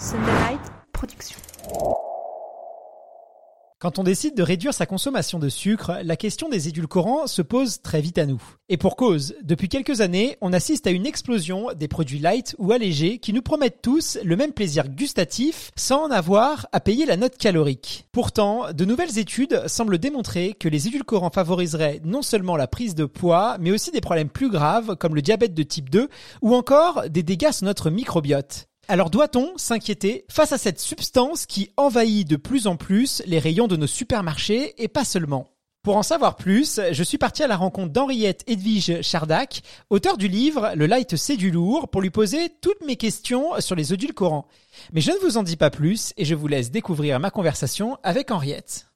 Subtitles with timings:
[0.00, 0.60] Sunderlight
[0.92, 1.36] Production.
[3.80, 7.82] Quand on décide de réduire sa consommation de sucre, la question des édulcorants se pose
[7.82, 8.40] très vite à nous.
[8.68, 12.70] Et pour cause, depuis quelques années, on assiste à une explosion des produits light ou
[12.70, 17.16] allégés qui nous promettent tous le même plaisir gustatif sans en avoir à payer la
[17.16, 18.06] note calorique.
[18.12, 23.04] Pourtant, de nouvelles études semblent démontrer que les édulcorants favoriseraient non seulement la prise de
[23.04, 26.08] poids, mais aussi des problèmes plus graves comme le diabète de type 2
[26.42, 28.67] ou encore des dégâts sur notre microbiote.
[28.90, 33.66] Alors doit-on s'inquiéter face à cette substance qui envahit de plus en plus les rayons
[33.66, 35.50] de nos supermarchés et pas seulement?
[35.82, 40.26] Pour en savoir plus, je suis parti à la rencontre d'Henriette Edwige Chardac, auteur du
[40.26, 44.48] livre Le light c'est du lourd, pour lui poser toutes mes questions sur les édulcorants.
[44.94, 47.98] Mais je ne vous en dis pas plus et je vous laisse découvrir ma conversation
[48.02, 48.87] avec Henriette.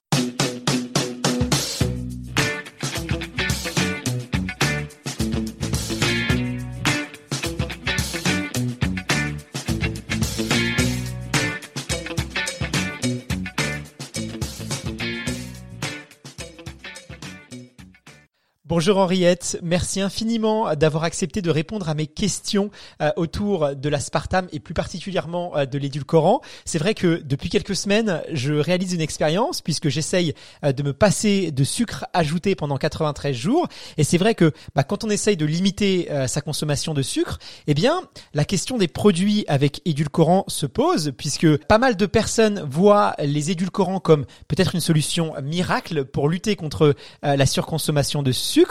[18.74, 22.70] Bonjour Henriette, merci infiniment d'avoir accepté de répondre à mes questions
[23.02, 26.40] euh, autour de l'aspartame et plus particulièrement euh, de l'édulcorant.
[26.64, 30.32] C'est vrai que depuis quelques semaines, je réalise une expérience puisque j'essaye
[30.64, 33.68] euh, de me passer de sucre ajouté pendant 93 jours.
[33.98, 37.74] Et c'est vrai que bah, quand on essaye de limiter sa consommation de sucre, eh
[37.74, 38.00] bien
[38.32, 43.50] la question des produits avec édulcorant se pose puisque pas mal de personnes voient les
[43.50, 48.61] édulcorants comme peut-être une solution miracle pour lutter contre la surconsommation de sucre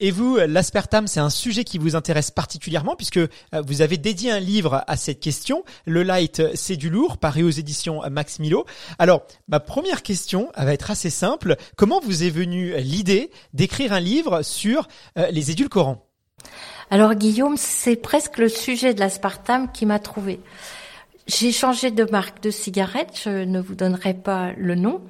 [0.00, 3.28] et vous, l'aspartame, c'est un sujet qui vous intéresse particulièrement puisque euh,
[3.66, 5.64] vous avez dédié un livre à cette question.
[5.86, 8.66] Le light, c'est du lourd, paru aux éditions Max Milo.
[8.98, 11.56] Alors, ma première question va être assez simple.
[11.76, 14.88] Comment vous est venue l'idée d'écrire un livre sur
[15.18, 16.06] euh, les édulcorants?
[16.90, 20.40] Alors Guillaume, c'est presque le sujet de l'aspartame qui m'a trouvé.
[21.26, 25.00] J'ai changé de marque de cigarette, je ne vous donnerai pas le nom.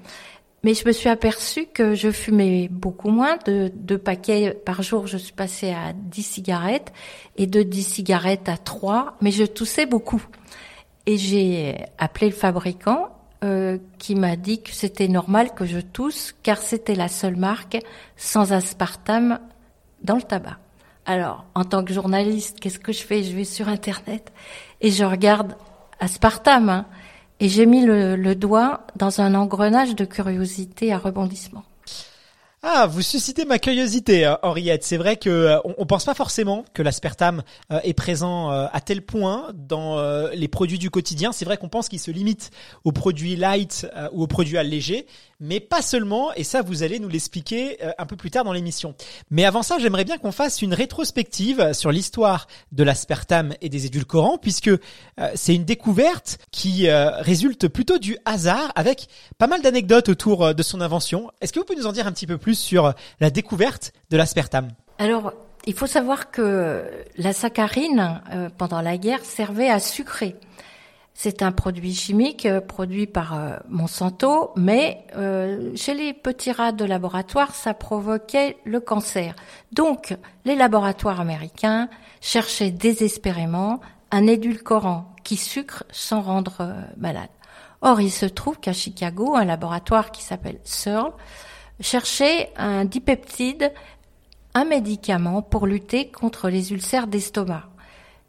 [0.65, 3.37] Mais je me suis aperçue que je fumais beaucoup moins.
[3.45, 6.91] De deux paquets par jour, je suis passée à 10 cigarettes
[7.37, 10.25] et de 10 cigarettes à 3, mais je toussais beaucoup.
[11.05, 13.11] Et j'ai appelé le fabricant
[13.45, 17.77] euh, qui m'a dit que c'était normal que je tousse car c'était la seule marque
[18.17, 19.41] sans aspartame
[20.03, 20.57] dans le tabac.
[21.05, 23.23] Alors, en tant que journaliste, qu'est-ce que je fais?
[23.23, 24.33] Je vais sur Internet
[24.81, 25.57] et je regarde
[26.01, 26.71] aspartame.
[26.71, 26.87] Hein.
[27.41, 31.65] Et j'ai mis le, doigt dans un engrenage de curiosité à rebondissement.
[32.67, 34.85] Ah, vous suscitez ma curiosité, euh, Henriette.
[34.85, 39.03] C'est vrai que euh, on, pense pas forcément que l'aspartame euh, est présent à tel
[39.03, 40.01] point dans
[40.33, 41.33] les produits du quotidien.
[41.33, 42.51] C'est vrai qu'on pense qu'il se limite
[42.85, 45.07] aux produits light ou aux produits allégés,
[45.41, 46.33] mais pas seulement.
[46.35, 48.95] Et ça, vous allez nous l'expliquer un peu plus tard dans l'émission.
[49.31, 53.87] Mais avant ça, j'aimerais bien qu'on fasse une rétrospective sur l'histoire de l'aspartame et des
[53.87, 54.71] édulcorants, puisque
[55.35, 59.09] c'est une découverte qui résulte plutôt du hasard, avec
[59.39, 61.31] pas mal d'anecdotes autour de son invention.
[61.41, 64.17] Est-ce que vous pouvez nous en dire un petit peu plus sur la découverte de
[64.17, 64.69] l'aspartame?
[64.99, 65.33] Alors,
[65.67, 66.85] il faut savoir que
[67.17, 70.37] la saccharine, euh, pendant la guerre, servait à sucrer.
[71.15, 75.07] C'est un produit chimique euh, produit par euh, Monsanto, mais
[75.77, 79.35] chez les petits rats de laboratoire, ça provoquait le cancer.
[79.73, 81.89] Donc, les laboratoires américains
[82.21, 83.81] cherchaient désespérément
[84.11, 87.31] un édulcorant qui sucre sans rendre malade.
[87.81, 91.13] Or, il se trouve qu'à Chicago, un laboratoire qui s'appelle Searle
[91.81, 93.73] chercher un dipeptide,
[94.55, 97.69] un médicament pour lutter contre les ulcères d'estomac.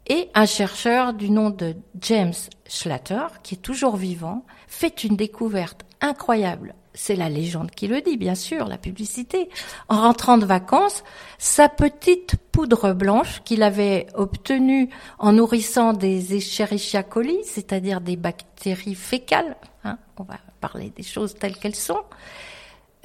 [0.08, 2.34] Et un chercheur du nom de James
[2.68, 6.74] Schlatter, qui est toujours vivant, fait une découverte incroyable.
[6.94, 9.50] C'est la légende qui le dit, bien sûr, la publicité.
[9.88, 11.02] En rentrant de vacances,
[11.38, 14.88] sa petite poudre blanche qu'il avait obtenue
[15.18, 21.34] en nourrissant des Escherichia coli, c'est-à-dire des bactéries fécales, hein, on va parler des choses
[21.34, 22.02] telles qu'elles sont,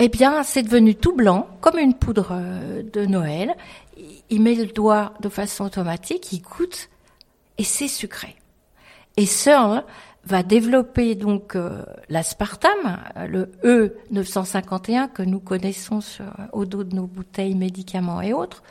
[0.04, 3.56] eh bien, c'est devenu tout blanc, comme une poudre euh, de Noël.
[4.29, 6.89] Il met le doigt de façon automatique, il goûte,
[7.57, 8.35] et c'est sucré.
[9.17, 9.83] Et Searle
[10.23, 15.99] va développer donc euh, l'aspartame, le E951 que nous connaissons
[16.53, 18.63] au dos de nos bouteilles, médicaments et autres.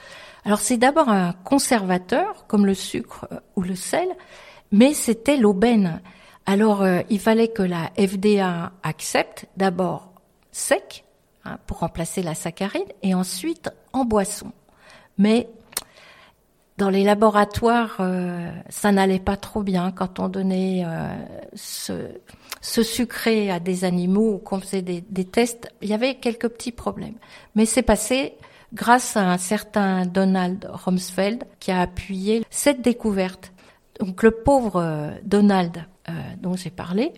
[0.45, 4.09] Alors c'est d'abord un conservateur comme le sucre ou le sel,
[4.73, 6.01] mais c'était l'aubaine.
[6.47, 10.13] Alors euh, il fallait que la FDA accepte d'abord
[10.53, 11.05] sec
[11.45, 14.53] hein, pour remplacer la saccharine et ensuite en boisson.
[15.21, 15.51] Mais
[16.79, 21.15] dans les laboratoires, euh, ça n'allait pas trop bien quand on donnait euh,
[21.55, 22.03] ce,
[22.63, 25.69] sucré à des animaux ou qu'on faisait des, des, tests.
[25.83, 27.17] Il y avait quelques petits problèmes.
[27.55, 28.33] Mais c'est passé
[28.73, 33.53] grâce à un certain Donald Rumsfeld qui a appuyé cette découverte.
[33.99, 35.85] Donc le pauvre euh, Donald
[36.41, 37.13] dont j'ai parlé,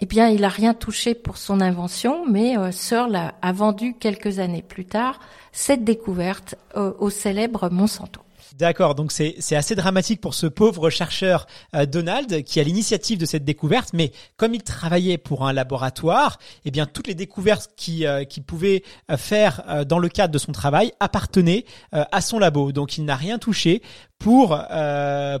[0.00, 4.38] eh bien, il a rien touché pour son invention, mais euh, Searle a, vendu quelques
[4.38, 5.20] années plus tard
[5.52, 8.20] cette découverte au célèbre Monsanto.
[8.56, 13.26] D'accord, donc c'est assez dramatique pour ce pauvre chercheur euh, Donald qui a l'initiative de
[13.26, 18.06] cette découverte, mais comme il travaillait pour un laboratoire, eh bien toutes les découvertes qu'il
[18.06, 22.70] euh, pouvait euh, faire euh, dans le cadre de son travail appartenaient à son labo.
[22.70, 23.82] Donc il n'a rien touché
[24.18, 24.56] pour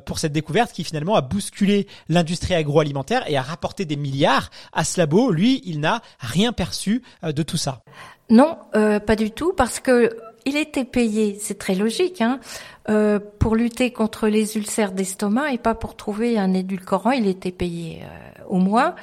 [0.04, 4.82] pour cette découverte qui finalement a bousculé l'industrie agroalimentaire et a rapporté des milliards à
[4.82, 5.30] ce labo.
[5.30, 7.82] Lui, il n'a rien perçu de tout ça.
[8.28, 10.10] Non, pas du tout, parce que
[10.44, 12.40] il était payé, c'est très logique, hein,
[12.88, 17.12] euh, pour lutter contre les ulcères d'estomac et pas pour trouver un édulcorant.
[17.12, 18.94] Il était payé euh, au mois,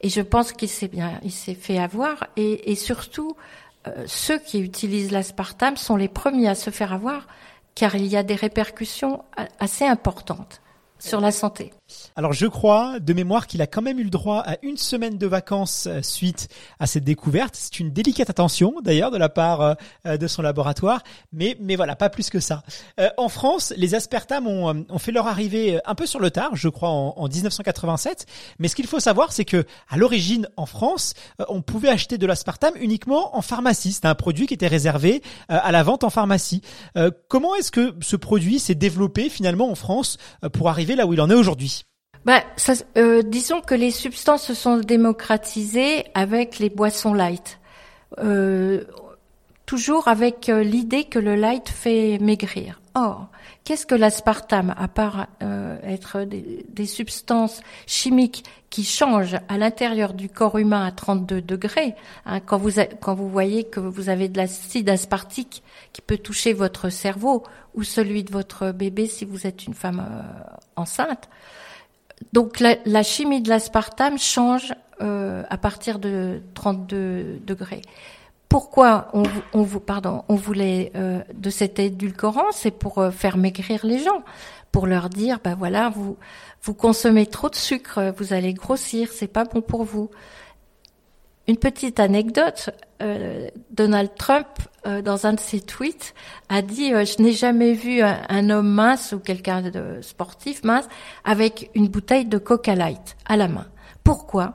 [0.00, 2.26] et je pense qu'il s'est bien, il s'est fait avoir.
[2.36, 3.36] Et, et surtout,
[3.86, 7.26] euh, ceux qui utilisent l'aspartame sont les premiers à se faire avoir,
[7.74, 9.22] car il y a des répercussions
[9.58, 10.62] assez importantes
[10.98, 11.72] sur la santé.
[12.18, 15.18] Alors je crois de mémoire qu'il a quand même eu le droit à une semaine
[15.18, 16.48] de vacances euh, suite
[16.80, 17.54] à cette découverte.
[17.56, 19.74] C'est une délicate attention d'ailleurs de la part euh,
[20.06, 21.02] euh, de son laboratoire,
[21.32, 22.62] mais mais voilà pas plus que ça.
[23.18, 26.88] en France, les aspartame ont, fait leur arrivée un peu sur le tard, je crois
[26.88, 28.26] en, en 1987.
[28.58, 31.14] Mais ce qu'il faut savoir, c'est que à l'origine en France,
[31.48, 33.92] on pouvait acheter de l'aspartame uniquement en pharmacie.
[33.92, 36.62] C'était un produit qui était réservé à la vente en pharmacie.
[37.28, 40.16] comment est-ce que ce produit s'est développé finalement en France
[40.52, 41.85] pour arriver là où il en est aujourd'hui?
[42.26, 42.42] Bah,
[42.96, 47.60] euh, disons que les substances se sont démocratisées avec les boissons light.
[48.18, 48.82] Euh,
[49.64, 52.80] toujours avec euh, l'idée que le light fait maigrir.
[52.96, 53.28] Or,
[53.62, 55.28] qu'est-ce que l'aspartame, à part
[55.84, 61.94] être des, substances chimiques qui changent à l'intérieur du corps humain à 32 degrés
[62.24, 65.62] hein, quand, vous quand vous voyez que vous avez de l'acide aspartique
[65.92, 67.44] qui peut toucher votre cerveau
[67.74, 70.04] ou celui de votre bébé si vous êtes une femme
[70.74, 71.28] enceinte,
[72.32, 77.82] donc la, chimie de l'aspartame change euh, à partir de 32 degrés.
[78.48, 83.84] Pourquoi on, on, pardon, on voulait euh, de cet édulcorant C'est pour euh, faire maigrir
[83.84, 84.22] les gens,
[84.72, 86.16] pour leur dire, ben voilà, vous
[86.62, 90.10] vous consommez trop de sucre, vous allez grossir, c'est pas bon pour vous.
[91.48, 92.70] Une petite anecdote,
[93.00, 94.46] euh, Donald Trump,
[94.84, 96.12] euh, dans un de ses tweets,
[96.48, 100.88] a dit euh, Je n'ai jamais vu un, homme mince ou quelqu'un de sportif mince
[101.24, 103.66] avec une bouteille de Coca Light à la main.
[104.02, 104.54] Pourquoi?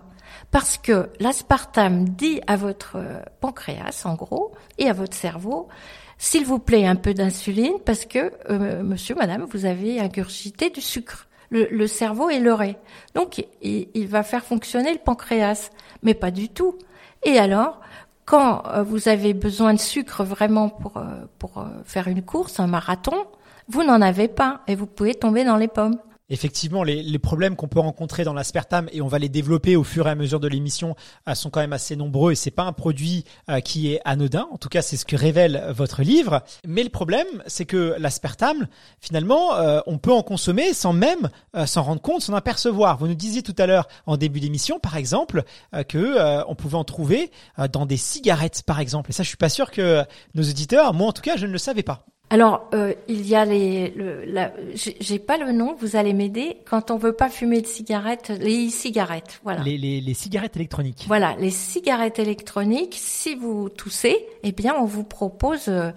[0.51, 2.97] Parce que l'aspartame dit à votre
[3.39, 5.69] pancréas, en gros, et à votre cerveau,
[6.17, 8.33] s'il vous plaît, un peu d'insuline, parce que,
[8.81, 11.27] monsieur, madame, vous avez ingurgité du sucre.
[11.51, 12.77] Le, cerveau est leurré.
[13.13, 15.69] Donc, il, il va faire fonctionner le pancréas,
[16.01, 16.77] mais pas du tout.
[17.23, 17.81] Et alors,
[18.25, 22.59] quand euh, vous avez besoin de sucre vraiment pour, euh, pour euh, faire une course,
[22.59, 23.25] un marathon,
[23.67, 25.97] vous n'en avez pas et vous pouvez tomber dans les pommes
[26.31, 29.83] effectivement, les, les problèmes qu'on peut rencontrer dans l'aspartame, et on va les développer au
[29.83, 30.95] fur et à mesure de l'émission,
[31.27, 34.47] euh, sont quand même assez nombreux et c'est pas un produit euh, qui est anodin.
[34.51, 36.43] En tout cas, c'est ce que révèle votre livre.
[36.65, 38.67] Mais le problème, c'est que l'aspartame,
[38.99, 41.29] finalement, euh, on peut en consommer sans même
[41.65, 42.97] s'en rendre compte, s'en apercevoir.
[42.97, 45.43] Vous nous disiez tout à l'heure en début d'émission, par exemple,
[45.89, 47.31] que on pouvait en trouver
[47.71, 49.09] dans des cigarettes, par exemple.
[49.09, 51.51] Et ça, je suis pas sûr que nos auditeurs, moi en tout cas, je ne
[51.51, 52.05] le savais pas.
[52.31, 56.59] Alors, euh, il y a les, le, la, j'ai pas le nom, vous allez m'aider.
[56.63, 59.61] Quand on veut pas fumer de cigarettes, les cigarettes, voilà.
[59.63, 61.03] Les, les, les, cigarettes électroniques.
[61.07, 62.95] Voilà, les cigarettes électroniques.
[62.97, 65.91] Si vous toussez, eh bien, on vous propose euh,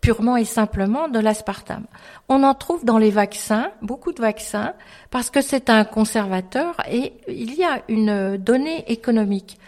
[0.00, 1.86] purement et simplement de l'aspartame.
[2.28, 4.74] On en trouve dans les vaccins, beaucoup de vaccins,
[5.12, 9.60] parce que c'est un conservateur et il y a une donnée économique.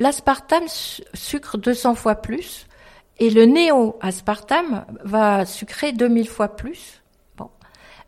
[0.00, 0.66] L'aspartame
[1.14, 2.66] sucre 200 fois plus
[3.18, 7.02] et le néo-aspartame va sucrer 2000 fois plus.
[7.38, 7.50] Bon.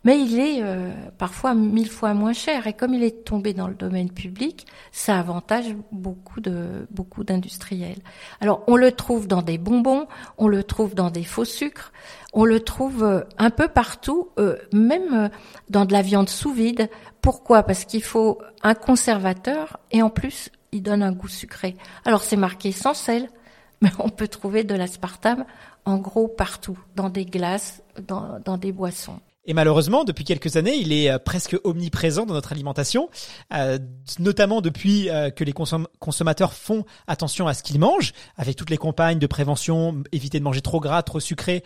[0.05, 2.67] mais il est euh, parfois mille fois moins cher.
[2.67, 8.01] Et comme il est tombé dans le domaine public, ça avantage beaucoup de beaucoup d'industriels.
[8.41, 11.93] Alors on le trouve dans des bonbons, on le trouve dans des faux sucres,
[12.35, 15.31] on le trouve euh, un peu partout, euh, même
[15.71, 16.91] dans de la viande sous vide.
[17.23, 17.63] Pourquoi?
[17.63, 21.77] Parce qu'il faut un conservateur et en plus il donne un goût sucré.
[22.05, 23.31] Alors c'est marqué sans sel,
[23.83, 25.45] mais on peut trouver de l'aspartame
[25.85, 29.21] en gros partout, dans des glaces, dans, des boissons.
[29.49, 33.09] Et malheureusement, depuis quelques années, il est euh, presque omniprésent dans notre alimentation,
[33.55, 33.79] euh,
[34.19, 38.77] notamment depuis euh, que les consommateurs font attention à ce qu'ils mangent, avec toutes les
[38.77, 41.65] campagnes de prévention, éviter de manger trop gras, trop sucré.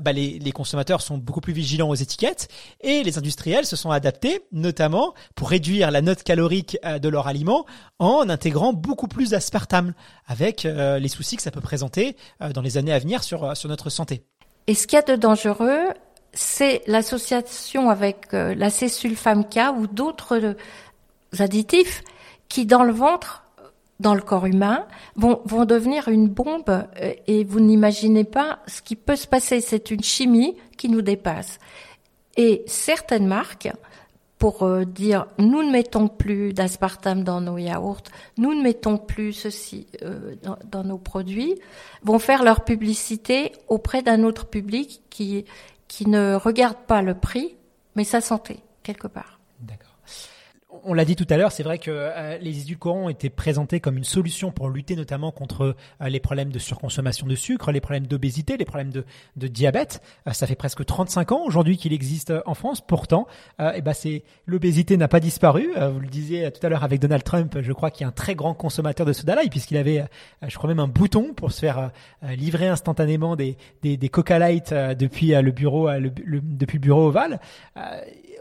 [0.00, 2.48] bah les, consommateurs sont beaucoup plus vigilants aux étiquettes
[2.80, 7.64] et les industriels se sont adaptés, notamment pour réduire la note calorique de leur aliment
[8.00, 9.94] en intégrant beaucoup plus d'aspartame,
[10.26, 12.16] avec les soucis que ça peut présenter
[12.52, 14.24] dans les années à venir sur sur notre santé.
[14.66, 15.94] Et ce qu'il y a de dangereux,
[16.32, 20.54] c'est l'association avec euh, la césulfame K ou d'autres euh,
[21.38, 22.02] additifs
[22.48, 23.44] qui, dans le ventre,
[24.00, 28.80] dans le corps humain, vont, vont devenir une bombe euh, et vous n'imaginez pas ce
[28.80, 29.60] qui peut se passer.
[29.60, 31.58] C'est une chimie qui nous dépasse.
[32.36, 33.70] Et certaines marques,
[34.38, 38.02] pour dire nous ne mettons plus d'aspartame dans nos yaourts,
[38.38, 39.86] nous ne mettons plus ceci
[40.42, 41.60] dans, dans, nos produits,
[42.02, 45.44] vont faire leur publicité auprès d'un autre public qui
[45.92, 47.54] qui ne regarde pas le prix,
[47.96, 49.38] mais sa santé, quelque part
[50.84, 53.80] on l'a dit tout à l'heure, c'est vrai que euh, les édulcorants ont été présentés
[53.80, 57.80] comme une solution pour lutter notamment contre euh, les problèmes de surconsommation de sucre, les
[57.80, 59.04] problèmes d'obésité, les problèmes de,
[59.48, 60.02] diabète.
[60.26, 62.80] Euh, ça fait presque 35 ans aujourd'hui qu'il existe en France.
[62.80, 63.26] Pourtant,
[63.60, 63.92] eh ben
[64.46, 65.70] l'obésité n'a pas disparu.
[65.74, 68.34] vous le disiez tout à l'heure avec Donald Trump, je crois qu'il est un très
[68.34, 70.04] grand consommateur de soda light puisqu'il avait,
[70.46, 71.90] je crois même un bouton pour se faire
[72.22, 77.40] livrer instantanément des, des, Coca Light depuis le bureau, depuis le bureau ovale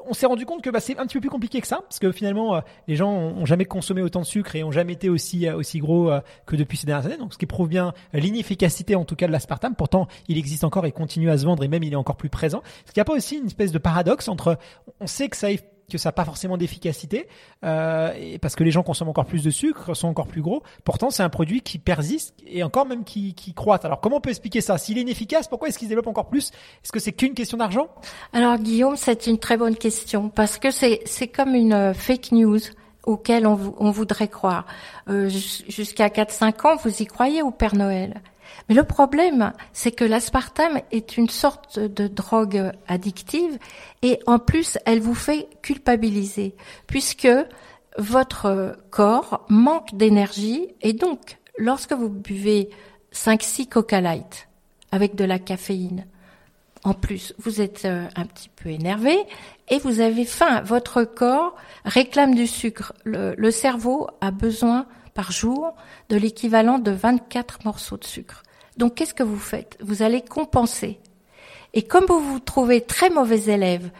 [0.06, 2.00] on s'est rendu compte que bah, c'est un petit peu plus compliqué que ça, parce
[2.00, 5.10] que finalement, euh, les gens ont, jamais consommé autant de sucre et ont jamais été
[5.10, 7.18] aussi euh, gros euh, que depuis ces dernières années.
[7.18, 9.74] Donc, ce qui prouve bien l'inefficacité en tout cas de l'aspartame.
[9.74, 12.30] Pourtant, il existe encore et continue à se vendre et même il est encore plus
[12.30, 12.62] présent.
[12.86, 14.60] Ce qu'il n'y a pas aussi une espèce de paradoxe entre,
[15.00, 15.48] on sait que ça
[15.90, 17.28] que ça n'a pas forcément d'efficacité,
[17.64, 20.64] euh, parce que les gens consomment encore plus de sucre, sont encore plus gros.
[20.84, 23.80] Pourtant, c'est un produit qui persiste et encore même qui, croît.
[23.86, 24.78] Alors, comment on peut expliquer ça?
[24.78, 26.52] S'il est inefficace, pourquoi est-ce qu'il se développe encore plus?
[26.84, 27.88] Est-ce que c'est qu'une question d'argent?
[28.34, 32.60] Alors, Guillaume, c'est une très bonne question, parce que c'est comme une euh, fake news
[33.04, 34.66] auquel on, on voudrait croire.
[35.10, 38.22] Euh, Jusqu'à 4-5 ans, vous y croyez au Père Noël?
[38.70, 43.58] Mais le problème, c'est que l'aspartame est une sorte de drogue addictive
[44.01, 46.55] et en plus, elle vous fait culpabiliser
[46.88, 47.27] puisque
[47.98, 52.70] votre corps manque d'énergie et donc, lorsque vous buvez
[53.13, 54.48] 5-6 Coca Light
[54.91, 56.05] avec de la caféine,
[56.84, 59.15] en plus, vous êtes euh, un petit peu énervé
[59.70, 60.62] et vous avez faim.
[60.62, 61.55] Votre corps
[61.86, 62.93] réclame du sucre.
[63.03, 65.74] Le, le cerveau a besoin par jour
[66.10, 68.44] de l'équivalent de 24 morceaux de sucre.
[68.77, 69.77] Donc qu'est-ce que vous faites?
[69.82, 71.00] Vous allez compenser.
[71.74, 73.91] Et comme vous vous trouvez très mauvais élève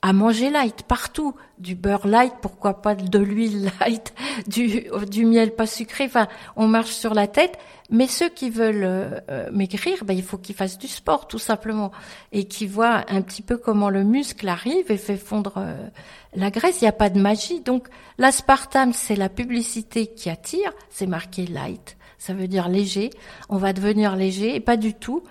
[0.00, 4.14] à manger light partout, du beurre light, pourquoi pas de l'huile light,
[4.46, 7.58] du, du miel pas sucré, enfin on marche sur la tête,
[7.90, 11.90] mais ceux qui veulent euh, maigrir, ben, il faut qu'ils fassent du sport tout simplement.
[12.32, 15.88] Et qui voient un petit peu comment le muscle arrive et fait fondre euh,
[16.34, 17.60] la graisse, il n'y a pas de magie.
[17.60, 17.88] Donc
[18.18, 21.96] l'aspartame, c'est la publicité qui attire, c'est marqué light.
[22.18, 23.10] Ça veut dire léger.
[23.48, 25.22] On va devenir léger et pas du tout.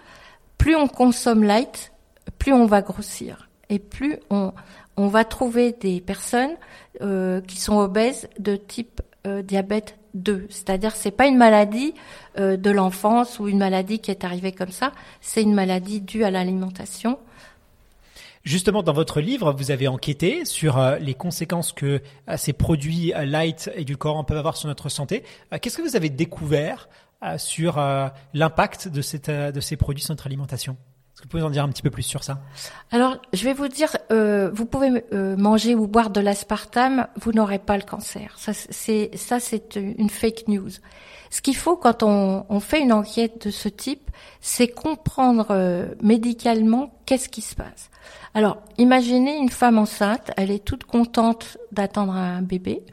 [0.57, 1.91] Plus on consomme light,
[2.39, 4.53] plus on va grossir et plus on,
[4.97, 6.55] va trouver des personnes
[7.01, 10.47] euh, qui sont obèses de type euh, diabète 2.
[10.49, 11.93] C'est-à-dire c'est pas une maladie
[12.39, 16.23] euh, de l'enfance ou une maladie qui est arrivée comme ça, c'est une maladie due
[16.23, 17.19] à l'alimentation
[18.43, 22.01] Justement, dans votre livre, vous avez enquêté sur les conséquences que
[22.37, 25.23] ces produits light et du corps peuvent avoir sur notre santé.
[25.61, 26.87] Qu'est-ce que vous avez découvert
[27.35, 27.75] sur
[28.33, 30.77] l'impact de, ces produits sur notre alimentation?
[31.27, 32.39] Vous pouvez en dire un petit peu plus sur ça
[32.89, 37.75] Alors, je vais vous dire, vous pouvez manger ou boire de l'aspartame, vous n'aurez pas
[37.75, 38.37] le cancer.
[38.37, 40.69] Ça, c'est une fake news.
[41.29, 46.97] Ce qu'il faut quand on, on, fait une enquête de ce type, c'est comprendre médicalement
[47.05, 47.89] qu'est-ce qui se passe.
[48.33, 52.83] Alors, imaginez une femme enceinte, elle est toute contente d'attendre un bébé.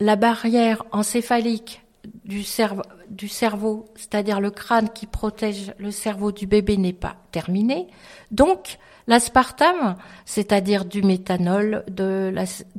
[0.00, 1.83] La barrière encéphalique
[2.24, 7.88] du cerveau, c'est-à-dire le crâne qui protège le cerveau du bébé, n'est pas terminée.
[8.30, 12.32] Donc, l'aspartame, c'est-à-dire du méthanol, de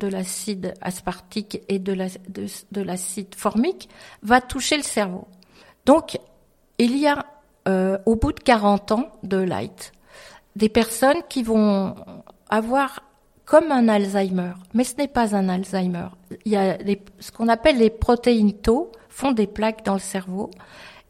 [0.07, 3.89] l'acide aspartique et de l'acide formique,
[4.23, 5.27] va toucher le cerveau.
[5.85, 6.17] Donc,
[6.79, 7.25] il y a,
[7.67, 9.91] euh, au bout de 40 ans de light,
[10.55, 11.95] des personnes qui vont
[12.49, 13.03] avoir
[13.45, 16.07] comme un Alzheimer, mais ce n'est pas un Alzheimer.
[16.45, 16.77] Il y a
[17.19, 20.51] ce qu'on appelle les protéines tau font des plaques dans le cerveau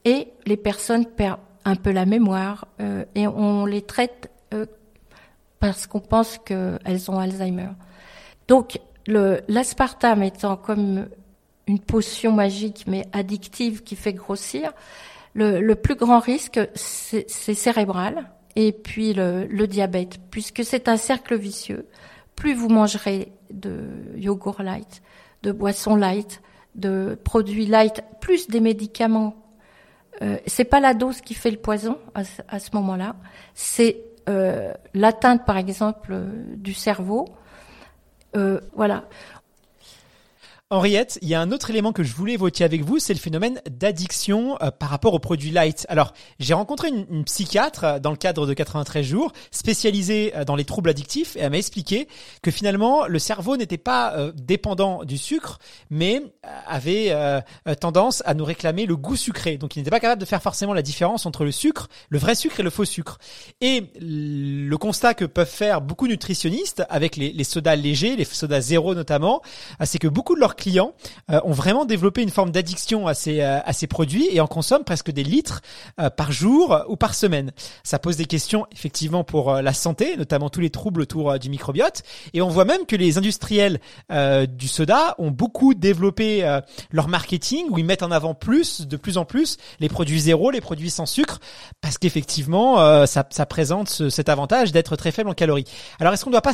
[0.04, 4.68] et les personnes perdent un peu la mémoire euh, et on les traite euh,
[5.60, 7.70] parce qu'on pense qu'elles ont Alzheimer.
[8.48, 11.08] Donc l'aspartame étant comme
[11.66, 14.72] une potion magique mais addictive qui fait grossir,
[15.34, 20.98] le, le plus grand risque c'est cérébral et puis le, le diabète puisque c'est un
[20.98, 21.88] cercle vicieux
[22.36, 25.02] plus vous mangerez de yogourt light,
[25.42, 26.42] de boissons light,
[26.76, 29.36] de produits light, plus des médicaments.
[30.22, 32.24] Euh, c'est pas la dose qui fait le poison à,
[32.60, 33.16] ce moment-là,
[33.54, 37.26] c'est euh, l'atteinte, par exemple, euh, du cerveau.
[38.74, 39.06] Voilà.
[40.72, 43.20] Henriette, il y a un autre élément que je voulais évoquer avec vous, c'est le
[43.20, 45.86] phénomène d'addiction euh, par rapport aux produits light.
[45.90, 50.56] Alors, j'ai rencontré une, psychiatre euh, dans le cadre de 93 jours, spécialisée euh, dans
[50.56, 52.08] les troubles addictifs, et elle m'a expliqué
[52.42, 55.60] que finalement, le cerveau n'était pas dépendant du sucre,
[55.92, 56.22] mais
[56.66, 57.14] avait
[57.80, 59.58] tendance à nous réclamer le goût sucré.
[59.58, 62.34] Donc, il n'était pas capable de faire forcément la différence entre le sucre, le vrai
[62.34, 63.20] sucre et le faux sucre.
[63.62, 68.96] Et le constat que peuvent faire beaucoup nutritionnistes avec les sodas légers, les sodas zéro
[68.96, 69.42] notamment,
[69.84, 70.94] c'est que beaucoup de leurs clients
[71.32, 74.48] euh, ont vraiment développé une forme d'addiction à ces euh, à ces produits et en
[74.48, 75.62] consomment presque des litres
[76.00, 77.52] euh, par jour ou par semaine.
[77.84, 82.04] Ça pose des questions effectivement pour la santé, notamment tous les troubles autour du microbiote.
[82.34, 86.60] Et on voit même que les industriels du soda ont beaucoup développé
[86.92, 90.52] leur marketing où ils mettent en avant plus, de plus en plus, les produits zéro,
[90.52, 91.40] les produits sans sucre,
[91.82, 95.66] parce qu'effectivement ça, ça présente cet avantage d'être très faible en calories.
[96.00, 96.54] Alors est-ce qu'on ne doit pas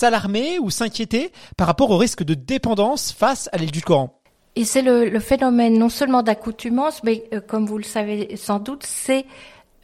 [0.00, 4.18] s'alarmer ou s'inquiéter par rapport au risque de dépendance face à l'édulcorant
[4.56, 8.82] Et c'est le, phénomène non seulement d'accoutumance, mais euh, comme vous le savez sans doute,
[8.84, 9.26] c'est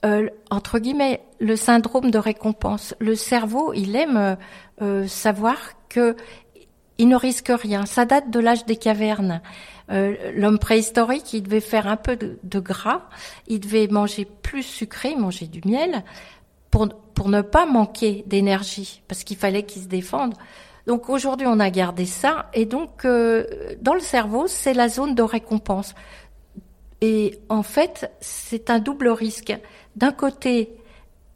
[0.06, 2.94] euh, entre guillemets le syndrome de récompense.
[2.98, 4.38] Le cerveau, il aime
[4.80, 5.56] euh, savoir
[5.90, 6.16] que
[6.98, 7.84] il ne risque rien.
[7.84, 9.42] Ça date de l'âge des cavernes.
[9.88, 13.02] L'homme préhistorique, il devait faire un peu de, de, gras,
[13.46, 16.02] il devait manger plus sucré, manger du miel,
[17.14, 20.34] pour, ne pas manquer d'énergie, parce qu'il fallait qu'il se défende.
[20.86, 23.44] Donc aujourd'hui, on a gardé ça, et donc euh,
[23.80, 25.94] dans le cerveau, c'est la zone de récompense.
[27.00, 29.56] Et en fait, c'est un double risque.
[29.96, 30.76] D'un côté,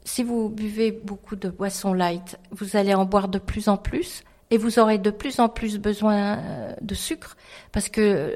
[0.03, 4.23] si vous buvez beaucoup de boissons light, vous allez en boire de plus en plus,
[4.49, 7.35] et vous aurez de plus en plus besoin euh, de sucre,
[7.71, 8.35] parce que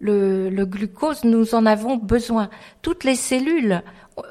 [0.00, 2.50] le, le, glucose, nous en avons besoin.
[2.82, 3.82] Toutes les cellules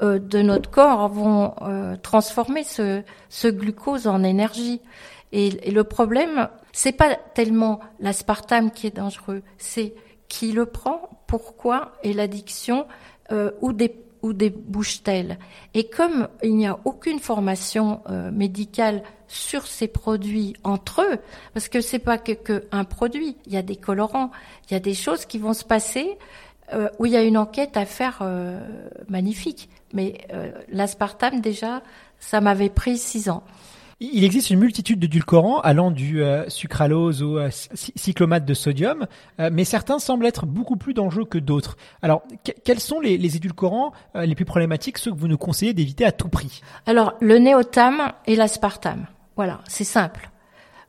[0.02, 4.80] euh, de notre corps vont euh, transformer ce, ce, glucose en énergie.
[5.32, 9.94] Et, le problème, c'est pas tellement l'aspartame qui est dangereux, c'est
[10.28, 12.86] qui le prend, pourquoi et l'addiction
[13.32, 15.38] euh, ou des ou débouche-t-elle
[15.74, 18.02] Et comme il n'y a aucune formation
[18.32, 21.18] médicale sur ces produits entre eux,
[21.54, 24.30] parce que c'est pas que, que, un produit, il y a des colorants,
[24.68, 26.16] il y a des choses qui vont se passer
[26.74, 28.60] euh, où il y a une enquête à faire euh,
[29.08, 29.70] magnifique.
[29.94, 31.82] Mais euh, l'aspartame, déjà,
[32.18, 33.42] ça m'avait pris six ans.
[34.00, 37.40] Il existe une multitude d'édulcorants allant du sucralose au
[37.74, 39.06] cyclomate de sodium,
[39.50, 41.76] mais certains semblent être beaucoup plus dangereux que d'autres.
[42.00, 42.22] Alors,
[42.64, 46.12] quels sont les, les édulcorants les plus problématiques, ceux que vous nous conseillez d'éviter à
[46.12, 46.62] tout prix?
[46.86, 49.06] Alors, le néotame et l'aspartame.
[49.34, 50.30] Voilà, c'est simple.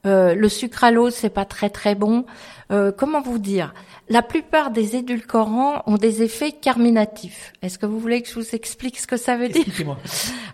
[0.06, 2.26] Euh, le sucralose, c'est pas très très bon.
[2.72, 3.74] Euh, comment vous dire?
[4.08, 7.52] La plupart des édulcorants ont des effets carminatifs.
[7.62, 9.66] Est-ce que vous voulez que je vous explique ce que ça veut dire?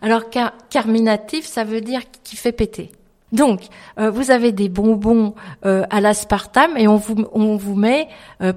[0.01, 2.91] Alors car, carminatif, ça veut dire qui fait péter.
[3.31, 3.67] Donc,
[3.99, 8.07] euh, vous avez des bonbons à l'aspartame et on vous, on vous met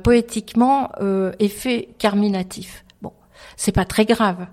[0.03, 0.91] poétiquement
[1.39, 2.85] effet carminatif.
[3.03, 3.13] Bon,
[3.57, 4.47] c'est pas très grave.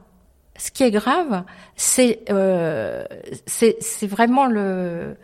[0.57, 1.43] Ce qui est grave,
[1.75, 2.23] c'est
[3.45, 5.17] c'est vraiment le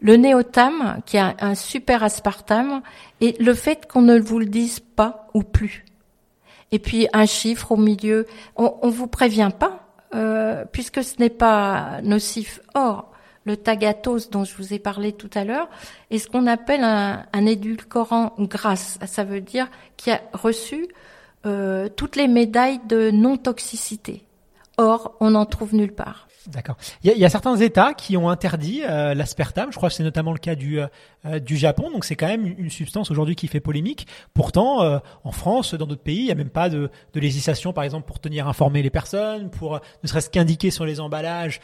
[0.00, 2.82] le néotame, qui a un super aspartame,
[3.20, 5.84] et le fait qu'on ne vous le dise pas ou plus.
[6.72, 11.30] Et puis un chiffre au milieu, on, on vous prévient pas, euh, puisque ce n'est
[11.30, 12.60] pas nocif.
[12.74, 13.12] Or,
[13.44, 15.68] le tagatose dont je vous ai parlé tout à l'heure
[16.10, 18.98] est ce qu'on appelle un, un, édulcorant grasse.
[19.06, 20.88] Ça veut dire qui a reçu
[21.46, 24.24] euh, toutes les médailles de non-toxicité.
[24.78, 26.26] Or, on n'en trouve nulle part.
[26.48, 26.76] D'accord.
[27.02, 29.72] Il y, a, certains États qui ont interdit euh, l'aspartame.
[29.72, 30.86] Je crois que c'est notamment le cas du euh,
[31.24, 31.90] euh, du Japon.
[31.90, 34.06] Donc c'est quand même une substance aujourd'hui qui fait polémique.
[34.32, 37.84] Pourtant, en France, dans d'autres pays, il n'y a même pas de, de, législation, par
[37.84, 41.60] exemple, pour tenir informer les personnes, pour ne serait-ce qu'indiquer sur les emballages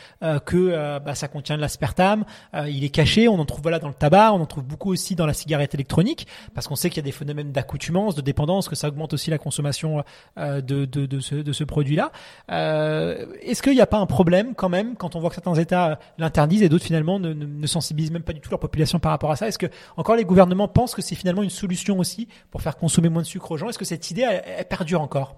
[0.46, 2.24] que bah, ça contient de l'aspartame.
[2.66, 3.28] il est caché.
[3.28, 4.32] On en trouve voilà dans le tabac.
[4.32, 7.04] On en trouve beaucoup aussi dans la cigarette électronique, parce qu'on sait qu'il y a
[7.04, 10.02] des phénomènes d'accoutumance, de dépendance, que ça augmente aussi la consommation
[10.36, 12.10] de, de, de ce, de ce produit-là.
[12.48, 16.00] Est-ce qu'il n'y a pas un problème quand même quand on voit que certains États
[16.18, 19.36] l'interdisent et d'autres finalement ne, sensibilisent même pas du tout leur population par rapport à
[19.36, 22.76] ça Est-ce que encore les gouvernements pensent que c'est finalement une solution aussi pour faire
[22.76, 23.68] consommer moins de sucre aux gens?
[23.68, 24.26] Est-ce que cette idée
[24.68, 25.36] perdure encore?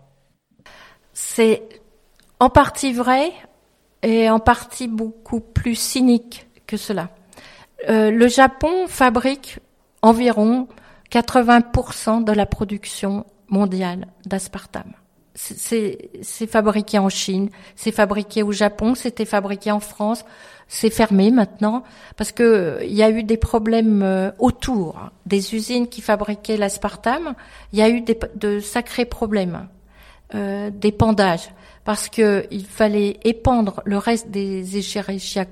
[1.13, 1.63] C'est
[2.41, 3.33] en partie vrai
[4.03, 7.11] et en partie beaucoup plus cynique que cela.
[7.89, 9.59] Euh, le Japon fabrique
[10.03, 10.69] environ
[11.11, 14.95] 80% de la production mondiale d'aspartame.
[15.35, 20.25] C'est fabriqué en Chine, c'est fabriqué au Japon, c'était fabriqué en France,
[20.69, 21.83] c'est fermé maintenant
[22.17, 27.35] parce que il y a eu des problèmes euh, autour des usines qui fabriquaient l'aspartame.
[27.73, 28.05] Il y a eu
[28.37, 29.69] de sacrés problèmes
[30.35, 31.51] euh, d'épandage
[31.85, 35.47] parce que il fallait épandre le reste des Escherichia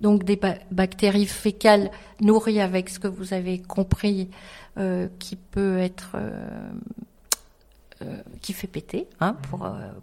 [0.00, 4.30] donc des bactéries fécales nourries avec ce que vous avez compris,
[4.78, 6.72] euh, qui peut être euh, euh,
[8.40, 9.36] qui fait péter, hein,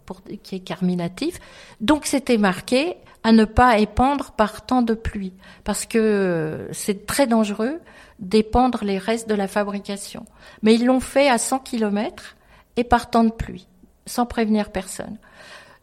[0.06, 1.38] pour qui est carminatif.
[1.80, 5.34] Donc c'était marqué à ne pas épandre par temps de pluie,
[5.64, 7.80] parce que c'est très dangereux
[8.18, 10.24] d'épandre les restes de la fabrication.
[10.62, 12.36] Mais ils l'ont fait à 100 km
[12.76, 13.68] et par temps de pluie,
[14.06, 15.18] sans prévenir personne.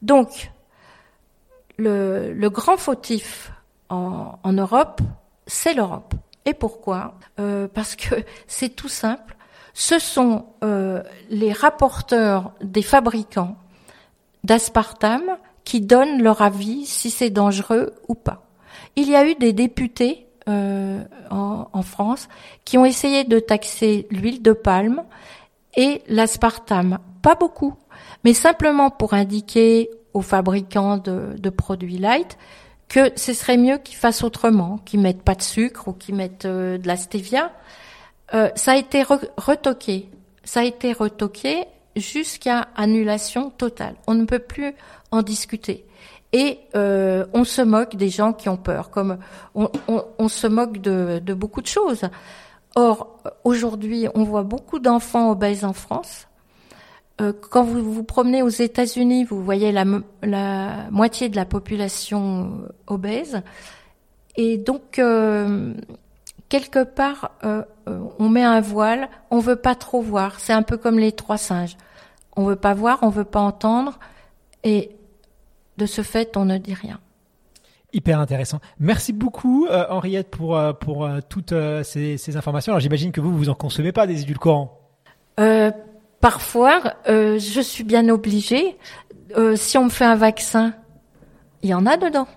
[0.01, 0.51] Donc,
[1.77, 3.51] le, grand fautif
[3.89, 5.01] en, en Europe,
[5.47, 6.13] c'est l'Europe.
[6.45, 7.15] Et pourquoi?
[7.39, 8.15] Euh, Parce que
[8.47, 9.35] c'est tout simple.
[9.73, 13.55] Ce sont euh, les rapporteurs des fabricants
[14.43, 18.47] d'aspartame qui donnent leur avis si c'est dangereux ou pas.
[18.95, 22.27] Il y a eu des députés euh, en, France
[22.65, 25.03] qui ont essayé de taxer l'huile de palme
[25.77, 26.97] et l'aspartame.
[27.21, 27.75] Pas beaucoup,
[28.23, 32.37] mais simplement pour indiquer aux fabricants de, produits light
[32.87, 36.45] que ce serait mieux qu'ils fassent autrement, qu'ils mettent pas de sucre ou qu'ils mettent
[36.45, 37.51] euh, de la stevia.
[38.33, 40.09] Euh, ça a été retoqué.
[40.43, 41.65] Ça a été retoqué
[41.95, 43.95] jusqu'à annulation totale.
[44.07, 44.73] On ne peut plus
[45.11, 45.85] en discuter.
[46.31, 49.17] Et euh, on se moque des gens qui ont peur, comme
[49.55, 52.03] on, se moque de, de, beaucoup de choses.
[52.75, 56.27] Or, aujourd'hui, on voit beaucoup d'enfants obèses en France.
[57.19, 59.85] Euh, quand vous vous promenez aux États-Unis, vous voyez la,
[60.21, 63.41] la, moitié de la population obèse.
[64.35, 65.73] Et donc, euh,
[66.49, 67.31] quelque part,
[68.19, 70.39] on met un voile, on veut pas trop voir.
[70.39, 71.77] C'est un peu comme les trois singes.
[72.35, 73.99] On veut pas voir, on veut pas entendre.
[74.63, 74.91] Et
[75.77, 76.99] de ce fait, on ne dit rien.
[77.93, 78.59] Hyper intéressant.
[78.79, 82.73] Merci beaucoup Henriette pour pour toutes ces, ces, informations.
[82.73, 84.79] Alors j'imagine que vous vous en consommez pas des édulcorants.
[85.39, 85.71] Euh,
[86.19, 88.77] Parfois, euh, je suis bien obligée.
[89.37, 90.73] Euh, si on me fait un vaccin,
[91.61, 92.27] il y en a dedans.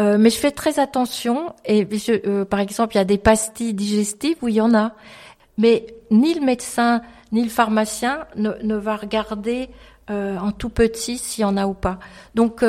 [0.00, 1.54] Euh, mais je fais très attention.
[1.64, 4.92] Et je, par exemple, il y a des pastilles digestives où il y en a.
[5.58, 7.02] Mais ni le médecin
[7.32, 9.68] ni le pharmacien ne, ne va regarder
[10.08, 11.98] en tout petit s'il y en a ou pas.
[12.34, 12.62] Donc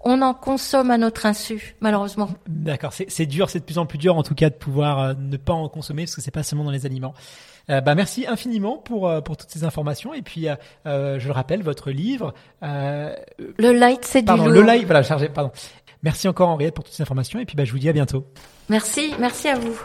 [0.00, 2.30] on en consomme à notre insu, malheureusement.
[2.48, 5.36] D'accord, c'est dur, c'est de plus en plus dur en tout cas de pouvoir ne
[5.36, 7.14] pas en consommer parce que c'est pas seulement dans les aliments.
[7.68, 10.14] Euh, bah, merci infiniment pour, euh, pour toutes ces informations.
[10.14, 12.34] Et puis, euh, je le rappelle, votre livre.
[12.62, 15.50] le light, c'est du Pardon, le light, voilà, chargé, pardon.
[16.02, 17.38] Merci encore Henriette pour toutes ces informations.
[17.40, 18.26] Et puis, bah, je vous dis à bientôt.
[18.68, 19.78] Merci, merci à vous.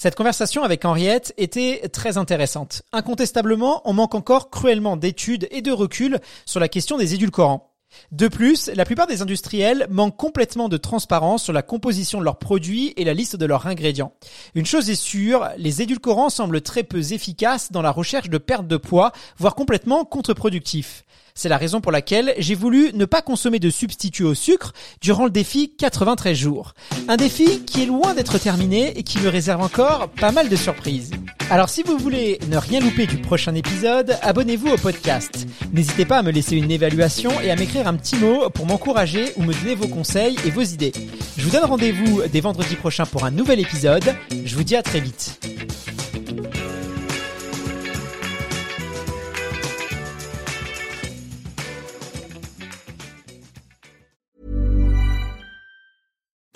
[0.00, 2.82] Cette conversation avec Henriette était très intéressante.
[2.92, 7.68] Incontestablement, on manque encore cruellement d'études et de recul sur la question des édulcorants.
[8.12, 12.38] De plus, la plupart des industriels manquent complètement de transparence sur la composition de leurs
[12.38, 14.12] produits et la liste de leurs ingrédients.
[14.54, 18.66] Une chose est sûre, les édulcorants semblent très peu efficaces dans la recherche de perte
[18.66, 21.04] de poids, voire complètement contre-productifs.
[21.38, 25.24] C'est la raison pour laquelle j'ai voulu ne pas consommer de substituts au sucre durant
[25.24, 26.74] le défi 93 jours.
[27.06, 30.56] Un défi qui est loin d'être terminé et qui me réserve encore pas mal de
[30.56, 31.12] surprises.
[31.48, 35.46] Alors si vous voulez ne rien louper du prochain épisode, abonnez-vous au podcast.
[35.72, 39.26] N'hésitez pas à me laisser une évaluation et à m'écrire un petit mot pour m'encourager
[39.36, 40.92] ou me donner vos conseils et vos idées.
[41.36, 44.12] Je vous donne rendez-vous dès vendredi prochain pour un nouvel épisode.
[44.44, 45.38] Je vous dis à très vite.